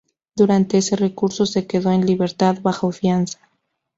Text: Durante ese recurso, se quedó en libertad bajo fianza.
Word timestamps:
Durante 0.35 0.79
ese 0.79 0.95
recurso, 0.95 1.45
se 1.45 1.67
quedó 1.67 1.91
en 1.91 2.07
libertad 2.07 2.57
bajo 2.63 2.91
fianza. 2.91 3.51